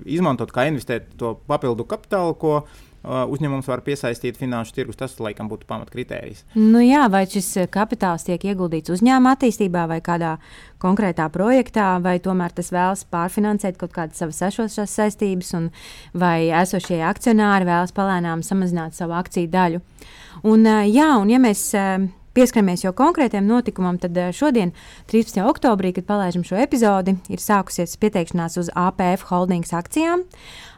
izmantot, 0.07 0.55
kā 0.55 0.69
investēt 0.71 1.15
to 1.19 1.35
papildu 1.51 1.87
kapitālu, 1.89 2.39
ko 2.39 2.57
uzņēmums 3.05 3.69
var 3.69 3.83
piesaistīt 3.85 4.39
finanšu 4.41 4.75
tirgus. 4.77 4.99
Tas, 5.01 5.17
laikam, 5.21 5.49
būtu 5.51 5.69
pamatkritērijs. 5.69 6.45
Nu 6.57 6.83
jā, 6.85 7.05
vai 7.13 7.25
šis 7.31 7.69
kapitāls 7.75 8.27
tiek 8.27 8.43
ieguldīts 8.49 8.93
uzņēmuma 8.95 9.35
attīstībā 9.37 9.85
vai 9.91 10.01
kādā 10.05 10.37
konkrētā 10.83 11.29
projektā, 11.33 11.95
vai 12.05 12.19
tomēr 12.25 12.53
tas 12.57 12.73
vēlas 12.75 13.05
pārfinansēt 13.13 13.79
kaut 13.81 13.95
kādas 13.95 14.21
savas 14.21 14.43
esošās 14.49 14.99
saistības, 14.99 15.55
un 15.59 15.71
vai 16.17 16.51
esošie 16.65 17.01
akcionāri 17.05 17.69
vēlas 17.69 17.95
palēnām 17.97 18.45
samazināt 18.45 18.97
savu 18.97 19.17
akciju 19.21 19.53
daļu. 19.53 19.81
Un, 20.45 20.69
jā, 20.91 21.09
un 21.21 21.33
ja 21.33 21.41
mēs 21.41 21.71
pieskaramies 22.35 22.85
jau 22.85 22.93
konkrētiem 22.97 23.47
notikumam, 23.47 23.99
tad 24.03 24.19
šodien, 24.35 24.75
13. 25.11 25.41
oktobrī, 25.47 25.95
kad 25.97 26.09
palaidām 26.09 26.45
šo 26.47 26.59
epizodi, 26.63 27.17
ir 27.31 27.43
sākusies 27.43 27.97
pieteikšanās 28.03 28.59
uz 28.61 28.71
APF 28.75 29.29
holdings 29.31 29.75
akcijām. 29.77 30.27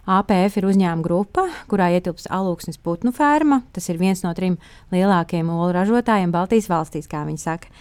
APF 0.07 0.61
ir 0.61 0.69
uzņēmuma 0.69 1.03
grupa, 1.03 1.49
kurā 1.67 1.89
ietilps 1.97 2.29
alūksnes 2.31 2.79
putnu 2.79 3.11
ferma. 3.15 3.65
Tas 3.75 3.89
ir 3.91 3.99
viens 3.99 4.23
no 4.23 4.31
trim 4.39 4.55
lielākajiem 4.95 5.49
olu 5.51 5.73
ražotājiem 5.75 6.31
Baltijas 6.35 6.69
valstīs, 6.71 7.09
kā 7.11 7.25
viņi 7.27 7.43
saka. 7.43 7.73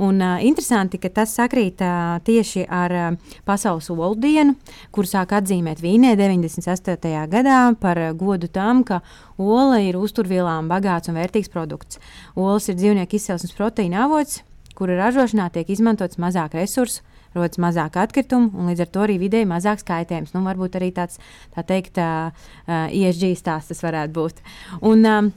Un, 0.00 0.18
uh, 0.18 0.40
interesanti, 0.42 0.98
ka 0.98 1.10
tas 1.12 1.36
sakrīt 1.36 1.84
uh, 1.84 2.16
tieši 2.24 2.64
ar 2.72 2.94
uh, 2.96 3.36
Pasaules 3.46 3.90
olu 3.92 4.16
dienu, 4.18 4.56
kuru 4.96 5.06
sāk 5.06 5.36
atzīmēt 5.36 5.84
Vīnē 5.84 6.16
98. 6.18 7.12
gadā 7.30 7.60
par 7.78 8.00
uh, 8.00 8.10
godu 8.16 8.48
tam, 8.48 8.82
ka 8.82 9.02
ola 9.38 9.78
ir 9.84 10.00
uzturvielām 10.00 10.72
bagāts 10.72 11.12
un 11.12 11.20
vērtīgs 11.20 11.52
produkts. 11.52 12.00
Olas 12.34 12.66
ir 12.72 12.80
dzīvnieku 12.80 13.20
izcelsmes 13.20 13.54
proteīna 13.54 14.06
avots, 14.08 14.40
kura 14.74 14.96
ražošanā 15.04 15.52
tiek 15.52 15.68
izmantots 15.70 16.18
mazāk 16.18 16.56
resursu 16.58 17.04
rodas 17.34 17.60
mazāk 17.62 17.98
atkritumu, 18.00 18.50
un 18.54 18.70
līdz 18.72 18.86
ar 18.86 18.92
to 18.94 19.04
arī 19.06 19.18
vidēji 19.22 19.50
mazāks 19.50 19.86
kaitējums. 19.86 20.34
Nu, 20.36 20.44
varbūt 20.46 20.78
arī 20.80 20.90
tāds, 20.96 21.20
tā 21.54 21.64
teikt, 21.66 22.00
uh, 22.00 22.30
ISG 22.90 23.34
stāsts 23.38 23.74
tas 23.74 23.84
varētu 23.84 24.14
būt. 24.16 24.44
Un, 24.82 25.04
um, 25.08 25.32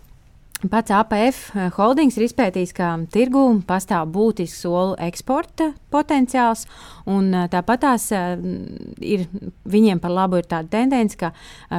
Pats 0.58 0.90
APF 0.90 1.52
holdings 1.76 2.16
ir 2.18 2.24
izpētījis, 2.26 2.72
ka 2.74 2.90
tirgū 3.14 3.44
pastāv 3.70 4.08
būtisks 4.10 4.64
solu 4.66 4.96
eksporta 5.06 5.68
potenciāls, 5.94 6.64
un 7.06 7.30
tāpat 7.54 7.84
tās 7.84 8.08
ir 8.10 9.28
viņiem 9.70 10.02
par 10.02 10.16
labu 10.16 10.40
ir 10.42 10.50
tāda 10.50 10.80
tendence, 10.80 11.14
ka 11.20 11.30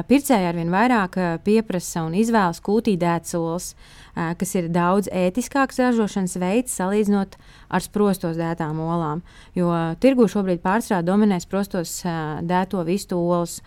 pircēji 0.07 0.47
arvien 0.47 0.71
vairāk 0.71 1.19
pieprasa 1.43 2.05
un 2.07 2.15
izvēlas 2.15 2.63
kūtīdētas 2.63 3.35
olas. 3.35 3.73
Uh, 3.73 4.09
kas 4.39 4.55
ir 4.57 4.69
daudz 4.73 5.09
ētiskāks 5.13 5.79
ražošanas 5.81 6.35
veids 6.41 6.75
salīdzinot 6.79 7.37
ar 7.69 7.83
sprostos 7.83 8.39
dētām 8.39 8.79
olām. 8.83 9.23
Jo 9.57 9.71
tirgu 10.01 10.27
šobrīd 10.31 10.63
pārsvarā 10.63 11.01
dominē 11.05 11.39
sprostos 11.43 11.99
dēto 12.47 12.83
vistu 12.87 13.19
olas, 13.19 13.59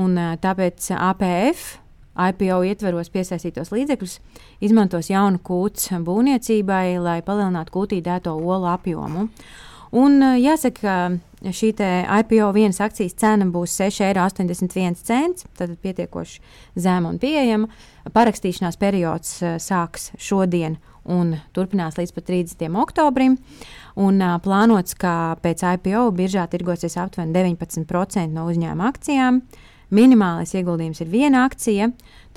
un 0.00 0.18
tāpēc 0.42 0.92
APF. 0.96 1.70
IPO 2.10 2.60
ietveros 2.66 3.10
piesaistītos 3.14 3.70
līdzekļus, 3.72 4.18
izmantos 4.66 5.10
jaunu 5.12 5.38
kūts 5.44 5.92
būvniecībai, 6.04 6.98
lai 7.00 7.20
palielinātu 7.26 7.76
kūtī 7.76 8.00
dēto 8.04 8.34
olu 8.34 8.68
apjomu. 8.70 9.28
Un 9.96 10.22
jāsaka, 10.38 10.80
ka 11.42 11.52
šī 11.56 11.72
IPO 11.74 12.50
vienas 12.54 12.80
akcijas 12.84 13.16
cena 13.18 13.46
būs 13.50 13.74
6,81 13.80 15.10
eiro. 15.16 15.48
Tad 15.58 15.72
pietiekoši 15.82 16.40
zema 16.76 17.10
un 17.10 17.18
pieejama. 17.18 17.70
Parakstīšanās 18.14 18.78
periods 18.80 19.40
eh, 19.42 19.58
sāks 19.58 20.10
šodien 20.18 20.78
un 21.10 21.34
turpinās 21.56 21.98
līdz 21.98 22.12
30. 22.14 22.68
oktobrim. 22.76 23.38
Un, 24.00 24.20
uh, 24.22 24.36
plānots, 24.42 24.94
ka 24.94 25.36
pēc 25.42 25.64
IPO 25.74 26.04
biržā 26.14 26.44
tirgosies 26.52 26.94
aptuveni 27.00 27.34
19% 27.34 28.30
no 28.30 28.46
uzņēmuma 28.52 28.90
akcijām. 28.92 29.40
Minimālais 29.94 30.54
ieguldījums 30.54 31.02
ir 31.02 31.10
viena 31.10 31.44
akcija. 31.48 31.90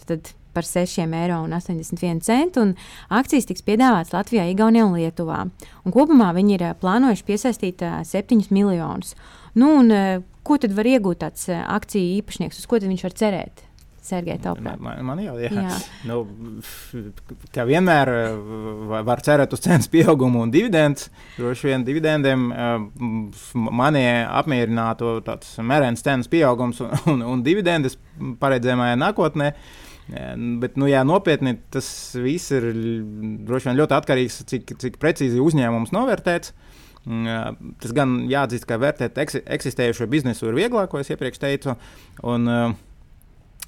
Tad 0.04 0.34
par 0.54 0.66
6,81 0.68 2.30
eiro. 2.30 2.68
Akcijas 3.10 3.50
tiks 3.50 3.66
piedāvātas 3.66 4.14
Latvijā, 4.14 4.46
Igaunijā 4.52 4.86
un 4.86 4.98
Lietuvā. 4.98 5.42
Un 5.84 5.96
kopumā 5.96 6.30
viņi 6.38 6.58
ir 6.58 6.66
plānojuši 6.82 7.28
piesaistīt 7.28 7.84
7 8.10 8.54
miljonus. 8.54 9.16
Nu, 9.58 9.74
un, 9.82 9.92
ko 10.46 10.60
tad 10.62 10.76
var 10.78 10.90
iegūt 10.90 11.24
tāds 11.26 11.50
akciju 11.50 12.20
īpašnieks, 12.20 12.62
uz 12.62 12.70
ko 12.70 12.82
viņš 12.84 13.06
var 13.08 13.18
cerēt? 13.24 13.66
Sergei, 14.04 14.36
man, 14.60 14.82
man, 14.84 15.06
man 15.06 15.20
jau 15.24 15.38
ir. 15.40 15.54
Nu, 16.04 16.18
kā 17.56 17.64
vienmēr, 17.64 18.10
eh, 18.12 18.98
var 19.08 19.22
cerēt 19.24 19.56
uz 19.56 19.64
cenas 19.64 19.88
pieaugumu 19.88 20.42
un 20.44 20.52
dividendus. 20.52 21.08
Droši 21.38 21.70
vien 21.70 21.86
dividendiem 21.88 22.44
eh, 22.52 22.74
mani 23.56 24.04
apmierinātu 24.28 25.16
tāds 25.24 25.56
mērens 25.64 26.04
cenas 26.04 26.28
pieaugums 26.28 26.84
un, 26.84 26.92
un, 27.14 27.26
un 27.32 27.48
dividendes 27.48 27.96
paredzamajā 28.44 29.00
nākotnē. 29.00 29.54
Eh, 30.12 30.36
bet, 30.60 30.76
nu, 30.76 30.92
jā, 30.92 31.08
nopietni 31.08 31.56
tas 31.72 31.88
viss 32.20 32.52
ir 32.52 32.74
droši 33.48 33.72
vien 33.72 33.80
ļoti 33.86 34.02
atkarīgs 34.02 34.42
no 34.42 34.50
tā, 34.50 34.52
cik, 34.58 34.78
cik 34.84 35.00
precīzi 35.00 35.40
uzņēmums 35.40 35.96
novērtēts. 35.96 36.52
Mm, 37.08 37.76
tas 37.80 37.96
gan 37.96 38.26
jāatzīst, 38.28 38.68
ka 38.68 38.84
vērtēt 38.84 39.16
eksistējošo 39.24 40.12
biznesu 40.12 40.52
ir 40.52 40.60
vieglāk, 40.60 40.92
ko 40.92 41.00
es 41.00 41.12
iepriekš 41.12 41.40
teicu. 41.40 41.80
Un, 42.24 42.52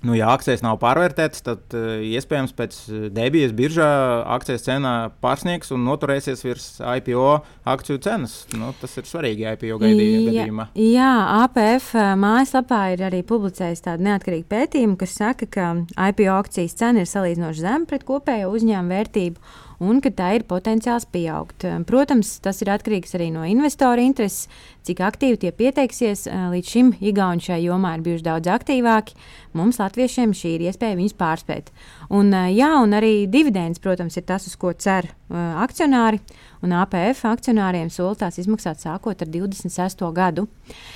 Nu, 0.06 0.14
ja 0.14 0.30
akcijas 0.34 0.62
nav 0.62 0.78
pārvērtētas, 0.84 1.42
tad 1.46 1.76
uh, 1.78 1.98
iespējams 2.06 2.54
pēc 2.58 2.78
debijas 3.16 3.56
biržā 3.58 3.88
akcijas 4.36 4.68
cena 4.68 4.94
pārsniegs 5.24 5.74
un 5.74 5.86
noturēsies 5.88 6.46
virs 6.46 6.68
IPO 6.80 7.26
akciju 7.74 8.02
cenas. 8.06 8.38
Nu, 8.54 8.70
tas 8.82 8.94
ir 9.00 9.10
svarīgi 9.10 9.48
IPO 9.56 9.80
gadījumā. 9.82 10.70
Jā, 10.78 10.86
jā, 10.94 11.12
APF 11.42 11.92
mājaslapā 12.22 12.82
ir 12.94 13.06
arī 13.10 13.24
publicējis 13.26 13.86
tādu 13.88 14.06
neatkarīgu 14.06 14.50
pētījumu, 14.52 15.00
kas 15.02 15.18
saka, 15.18 15.50
ka 15.50 15.72
IPO 16.12 16.34
akcijas 16.38 16.78
cena 16.78 17.02
ir 17.02 17.10
salīdzinoši 17.10 17.66
zema 17.66 17.90
pret 17.90 18.06
kopējo 18.08 18.54
uzņēmumu 18.54 18.94
vērtību 18.96 19.56
un 19.84 20.00
ka 20.04 20.12
tā 20.16 20.30
ir 20.38 20.46
potenciāls 20.48 21.08
pieaugt. 21.12 21.66
Protams, 21.90 22.38
tas 22.44 22.62
ir 22.64 22.72
atkarīgs 22.74 23.16
arī 23.18 23.32
no 23.34 23.46
investoru 23.48 24.06
intereses, 24.06 24.48
cik 24.86 25.02
aktīvi 25.06 25.40
tie 25.42 25.52
pieteiksies. 25.56 26.26
Līdz 26.54 26.72
šim 26.72 26.94
Igauni 27.02 27.44
šajā 27.44 27.62
jomā 27.66 27.96
ir 27.98 28.06
bijuši 28.06 28.28
daudz 28.28 28.52
aktīvāki. 28.56 29.18
Mums, 29.56 29.80
Latviešiem, 29.82 30.34
šī 30.36 30.56
ir 30.58 30.66
iespēja 30.70 30.98
viņus 31.00 31.18
pārspēt. 31.20 31.72
Un, 32.14 32.34
jā, 32.54 32.72
un 32.84 32.96
arī 32.98 33.14
dividends, 33.32 33.82
protams, 33.82 34.18
ir 34.20 34.28
tas, 34.28 34.48
uz 34.50 34.58
ko 34.60 34.74
cer 34.78 35.10
akcionāri 35.30 36.20
un 36.66 36.74
APF 36.76 37.24
akcionāriem 37.30 37.90
sola 37.94 38.16
tās 38.20 38.38
izmaksāt 38.42 38.82
sākot 38.82 39.22
ar 39.22 39.30
26. 39.32 40.04
gadu. 40.16 40.46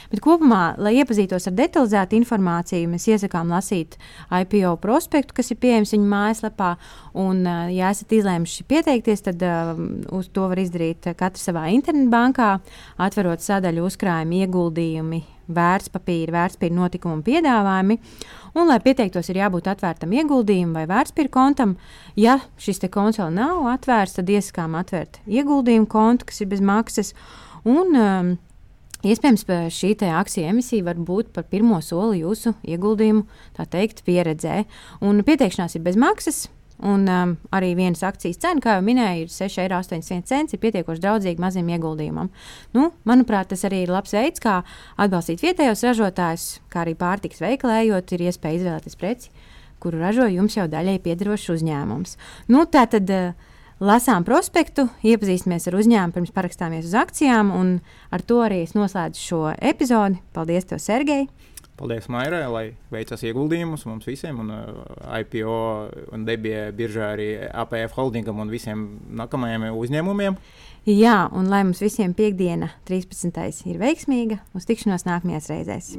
Bet 0.10 0.22
kopumā, 0.26 0.74
lai 0.82 0.96
iepazītos 1.00 1.48
ar 1.50 1.56
detalizētu 1.58 2.18
informāciju, 2.18 2.90
mēs 2.90 3.08
iesakām 3.12 3.52
lasīt 3.54 3.98
IPO 4.34 4.76
prospektu, 4.82 5.36
kas 5.38 5.52
ir 5.54 5.60
pieejams 5.62 5.94
viņa 5.94 6.10
mājaslapā. 6.14 6.72
Un, 7.20 7.44
ja 7.74 7.92
esat 7.94 8.14
izlēmuši 8.18 8.66
pieteikties, 8.70 9.26
tad 9.26 9.46
uh, 9.46 9.74
to 10.34 10.48
var 10.52 10.62
izdarīt 10.62 11.12
katrs 11.20 11.50
savā 11.50 11.68
internetbankā, 11.76 12.52
atverot 13.02 13.46
sadaļu 13.46 13.79
uzkrājumi, 13.86 14.44
ieguldījumi, 14.46 15.22
vērtspapīra, 15.54 16.34
vērtspapīra 16.36 16.76
notikumu 16.78 17.24
piedāvājumi. 17.26 18.00
Un, 18.56 18.68
lai 18.70 18.80
pieteiktos, 18.84 19.30
ir 19.32 19.42
jābūt 19.42 19.70
atvērtam 19.72 20.14
ieguldījumu 20.18 20.78
vai 20.78 20.86
vērtspapīra 20.90 21.34
kontam. 21.34 21.78
Ja 22.20 22.40
šis 22.62 22.84
konts 22.92 23.22
vēl 23.22 23.34
nav 23.38 23.66
atvērts, 23.76 24.18
tad 24.20 24.30
iesakām 24.30 24.78
atvērt 24.80 25.22
ieguldījumu 25.28 25.90
kontu, 25.90 26.30
kas 26.30 26.44
ir 26.44 26.52
bez 26.54 26.62
maksas. 26.62 27.16
Un, 27.68 27.96
um, 27.96 28.38
Iespējams, 29.00 29.46
šī 29.72 29.94
akciju 30.12 30.50
emisija 30.50 30.84
var 30.84 30.98
būt 31.00 31.30
par 31.32 31.46
pirmo 31.48 31.78
soli 31.80 32.20
jūsu 32.20 32.52
ieguldījumu 32.68 33.24
teikt, 33.72 34.04
pieredzē. 34.04 34.66
Un 35.00 35.24
pieteikšanās 35.24 35.78
ir 35.80 35.86
bez 35.86 35.96
maksas. 35.96 36.50
Un 36.80 37.04
um, 37.12 37.34
arī 37.52 37.74
vienas 37.76 38.06
akcijas 38.08 38.40
cena, 38.40 38.62
kā 38.64 38.78
jau 38.78 38.84
minēju, 38.88 39.26
ir 39.26 39.34
6,81 39.34 40.32
eiro. 40.32 40.48
ir 40.54 40.62
pietiekoši 40.64 41.04
draudzīga 41.04 41.44
maziem 41.44 41.68
ieguldījumam. 41.76 42.30
Nu, 42.78 42.92
manuprāt, 43.04 43.50
tas 43.52 43.66
arī 43.68 43.82
ir 43.84 43.92
labs 43.92 44.16
veids, 44.16 44.40
kā 44.40 44.62
atbalstīt 44.96 45.44
vietējos 45.44 45.84
ražotājus, 45.84 46.48
kā 46.72 46.86
arī 46.86 46.96
pārtiks 46.96 47.44
veikalējot, 47.44 48.16
ir 48.16 48.26
iespēja 48.30 48.62
izvēlēties 48.62 48.96
preci, 48.96 49.34
kuru 49.84 50.00
ražo 50.00 50.30
jums 50.32 50.56
jau 50.56 50.70
daļai 50.72 51.02
piedarošs 51.04 51.52
uzņēmums. 51.58 52.16
Nu, 52.48 52.64
tā 52.72 52.86
tad 52.88 53.12
uh, 53.12 53.36
lasām 53.84 54.24
prospektu, 54.28 54.88
iepazīstamies 55.04 55.68
ar 55.68 55.80
uzņēmumu 55.80 56.16
pirms 56.16 56.36
parakstāmies 56.36 56.88
uz 56.88 56.96
akcijām, 57.00 57.52
un 57.56 57.76
ar 58.12 58.24
to 58.24 58.40
arī 58.46 58.64
es 58.64 58.76
noslēdzu 58.78 59.20
šo 59.24 59.44
epizodi. 59.60 60.20
Paldies, 60.36 60.68
tev, 60.72 60.80
Sergei! 60.84 61.28
Paldies, 61.80 62.10
Mairai, 62.12 62.42
lai 62.52 62.64
veicas 62.92 63.22
ieguldījumus 63.24 63.86
mums 63.88 64.08
visiem, 64.10 64.42
un 64.44 64.52
uh, 64.52 64.82
IPO 65.22 65.60
un 66.12 66.26
debija 66.28 66.74
biržā 66.76 67.14
arī 67.14 67.30
APF 67.48 67.96
holdingam 67.96 68.42
un 68.44 68.52
visiem 68.52 68.84
nākamajiem 69.16 69.70
uzņēmumiem. 69.72 70.36
Jā, 70.90 71.30
un 71.32 71.48
lai 71.52 71.62
mums 71.64 71.80
visiem 71.84 72.12
piekdiena, 72.18 72.74
13. 72.90 73.64
ir 73.72 73.80
veiksmīga, 73.80 74.42
uz 74.58 74.68
tikšanos 74.68 75.08
nākamajās 75.08 75.50
reizēs. 75.54 75.94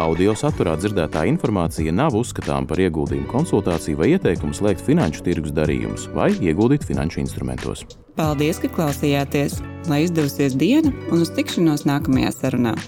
Audio 0.00 0.32
saturā 0.34 0.72
dzirdētā 0.80 1.26
informācija 1.30 1.92
nav 1.94 2.16
uzskatāms 2.18 2.66
par 2.72 2.80
ieguldījumu 2.82 3.28
konsultāciju 3.30 4.00
vai 4.00 4.08
ieteikumu 4.16 4.56
slēgt 4.56 4.82
finanšu 4.88 5.22
tirgus 5.28 5.54
darījumus 5.54 6.08
vai 6.16 6.32
ieguldīt 6.40 6.88
finanšu 6.88 7.20
instrumentos. 7.22 7.84
Paldies, 8.16 8.58
ka 8.64 8.72
klausījāties! 8.74 9.60
Lai 9.92 10.06
izdevusies 10.08 10.56
diena 10.56 10.90
un 11.12 11.22
uz 11.22 11.30
tikšanos 11.36 11.84
nākamajā 11.86 12.32
sarunā! 12.32 12.78